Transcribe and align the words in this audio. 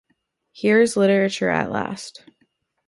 Here's 0.51 0.97
literature 0.97 1.49
at 1.51 1.69
last! 1.69 2.23